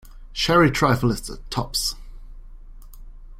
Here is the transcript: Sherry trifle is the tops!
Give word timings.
Sherry 0.33 0.71
trifle 0.71 1.11
is 1.11 1.21
the 1.21 1.37
tops! 1.51 1.93